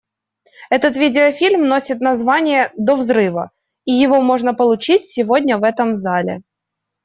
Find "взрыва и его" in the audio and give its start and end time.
2.95-4.19